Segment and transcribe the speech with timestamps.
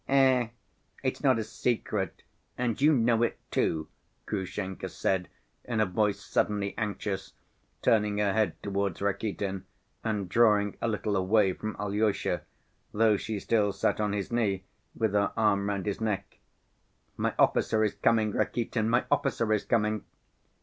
[0.07, 0.51] "Ech,
[1.03, 2.23] it's not a secret,
[2.57, 3.87] and you know it, too,"
[4.25, 5.29] Grushenka said,
[5.63, 7.33] in a voice suddenly anxious,
[7.83, 9.63] turning her head towards Rakitin,
[10.03, 12.41] and drawing a little away from Alyosha,
[12.91, 14.63] though she still sat on his knee
[14.95, 16.39] with her arm round his neck.
[17.15, 20.03] "My officer is coming, Rakitin, my officer is coming."